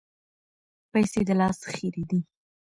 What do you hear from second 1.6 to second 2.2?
خیرې دي.